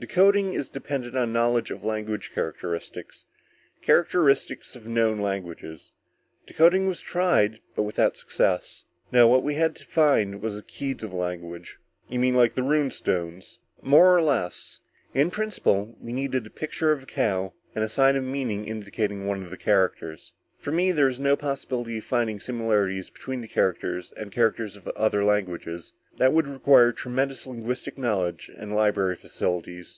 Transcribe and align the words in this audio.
Decoding 0.00 0.52
is 0.52 0.68
dependent 0.68 1.16
on 1.16 1.32
knowledge 1.32 1.70
of 1.70 1.84
language 1.84 2.32
characteristics 2.34 3.24
characteristics 3.82 4.74
of 4.74 4.84
known 4.84 5.20
languages. 5.20 5.92
Decoding 6.44 6.88
was 6.88 7.00
tried, 7.00 7.60
but 7.76 7.84
without 7.84 8.16
success. 8.16 8.84
No, 9.12 9.28
what 9.28 9.44
we 9.44 9.54
had 9.54 9.76
to 9.76 9.84
find 9.84 10.42
was 10.42 10.56
a 10.58 10.62
key 10.64 10.94
to 10.94 11.06
the 11.06 11.14
language." 11.14 11.78
"You 12.08 12.18
mean 12.18 12.34
like 12.34 12.56
the 12.56 12.64
Rune 12.64 12.90
Stone?" 12.90 13.42
"More 13.80 14.12
or 14.16 14.20
less. 14.22 14.80
In 15.14 15.30
principle, 15.30 15.96
we 16.00 16.12
needed 16.12 16.48
a 16.48 16.50
picture 16.50 16.90
of 16.90 17.04
a 17.04 17.06
cow, 17.06 17.52
and 17.72 17.84
a 17.84 17.88
sign 17.88 18.16
of 18.16 18.24
meaning 18.24 18.66
indicating 18.66 19.24
one 19.28 19.44
of 19.44 19.50
the 19.50 19.56
characters. 19.56 20.32
"For 20.58 20.72
me, 20.72 20.90
there 20.90 21.06
was 21.06 21.20
no 21.20 21.36
possibility 21.36 21.98
of 21.98 22.04
finding 22.04 22.40
similarities 22.40 23.08
between 23.08 23.40
the 23.40 23.48
characters 23.48 24.12
and 24.16 24.32
characters 24.32 24.76
of 24.76 24.88
other 24.88 25.22
languages 25.24 25.92
that 26.18 26.32
would 26.32 26.48
require 26.48 26.90
tremendous 26.90 27.46
linguistic 27.46 27.96
knowledge 27.96 28.50
and 28.56 28.74
library 28.74 29.14
facilities. 29.14 29.90